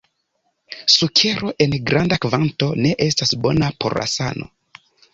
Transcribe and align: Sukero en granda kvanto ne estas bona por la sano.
Sukero 0.93 1.51
en 1.67 1.77
granda 1.91 2.19
kvanto 2.25 2.73
ne 2.87 2.97
estas 3.11 3.37
bona 3.47 3.73
por 3.83 4.01
la 4.03 4.11
sano. 4.19 4.53